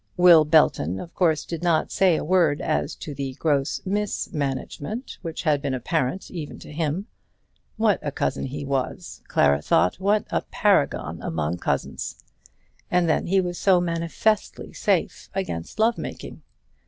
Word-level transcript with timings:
Will 0.17 0.45
Belton 0.45 0.99
of 0.99 1.13
course 1.13 1.45
did 1.45 1.61
not 1.61 1.91
say 1.91 2.15
a 2.15 2.23
word 2.23 2.59
as 2.59 2.95
to 2.95 3.13
the 3.13 3.33
gross 3.35 3.81
mismanagement 3.85 5.19
which 5.21 5.43
had 5.43 5.61
been 5.61 5.75
apparent 5.75 6.31
even 6.31 6.57
to 6.57 6.71
him. 6.73 7.05
What 7.77 7.99
a 8.01 8.11
cousin 8.11 8.47
he 8.47 8.65
was! 8.65 9.21
Clara 9.27 9.61
thought, 9.61 9.99
what 9.99 10.25
a 10.31 10.41
paragon 10.41 11.21
among 11.21 11.57
cousins! 11.59 12.15
And 12.89 13.07
then 13.07 13.27
he 13.27 13.39
was 13.39 13.59
so 13.59 13.79
manifestly 13.79 14.73
safe 14.73 15.29
against 15.35 15.77
love 15.77 15.99
making! 15.99 16.41